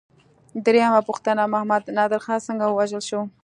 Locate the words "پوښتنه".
1.07-1.43